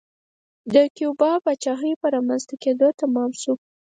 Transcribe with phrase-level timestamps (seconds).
[0.73, 3.53] د کیوبا پاچاهۍ په رامنځته کېدو تمام شو.